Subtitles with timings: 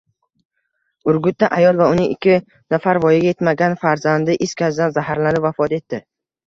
[1.13, 2.39] Urgutda ayol va uning ikki
[2.77, 6.07] nafar voyaga yetmagan farzandi is gazidan zaharlanib, vafot etdi